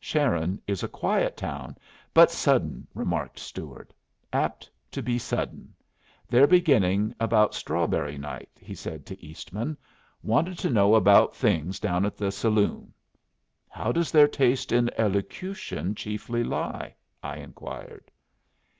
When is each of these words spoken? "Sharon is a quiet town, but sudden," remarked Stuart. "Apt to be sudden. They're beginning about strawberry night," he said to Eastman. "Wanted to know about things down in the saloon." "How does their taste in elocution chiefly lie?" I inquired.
"Sharon 0.00 0.60
is 0.66 0.82
a 0.82 0.88
quiet 0.88 1.36
town, 1.36 1.76
but 2.12 2.28
sudden," 2.28 2.84
remarked 2.96 3.38
Stuart. 3.38 3.92
"Apt 4.32 4.68
to 4.90 5.00
be 5.04 5.20
sudden. 5.20 5.72
They're 6.26 6.48
beginning 6.48 7.14
about 7.20 7.54
strawberry 7.54 8.18
night," 8.18 8.48
he 8.58 8.74
said 8.74 9.06
to 9.06 9.24
Eastman. 9.24 9.76
"Wanted 10.20 10.58
to 10.58 10.68
know 10.70 10.96
about 10.96 11.36
things 11.36 11.78
down 11.78 12.04
in 12.04 12.10
the 12.16 12.32
saloon." 12.32 12.92
"How 13.68 13.92
does 13.92 14.10
their 14.10 14.26
taste 14.26 14.72
in 14.72 14.90
elocution 14.98 15.94
chiefly 15.94 16.42
lie?" 16.42 16.96
I 17.22 17.36
inquired. 17.36 18.10